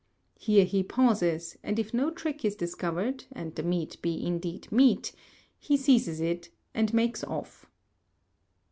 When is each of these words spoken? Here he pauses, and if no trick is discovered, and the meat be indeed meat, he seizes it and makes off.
Here 0.39 0.65
he 0.65 0.81
pauses, 0.81 1.57
and 1.61 1.77
if 1.77 1.93
no 1.93 2.09
trick 2.09 2.43
is 2.43 2.55
discovered, 2.55 3.25
and 3.33 3.53
the 3.53 3.61
meat 3.61 4.01
be 4.01 4.25
indeed 4.25 4.71
meat, 4.71 5.11
he 5.59 5.77
seizes 5.77 6.19
it 6.19 6.49
and 6.73 6.91
makes 6.91 7.23
off. 7.23 7.67